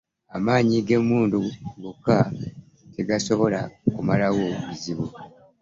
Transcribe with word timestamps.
Amaanyi 0.35 0.77
g'emmundu 0.87 1.39
gokka 1.81 2.17
tegasobola 2.93 3.59
kumalawo 3.93 4.45
bizibu. 4.67 5.05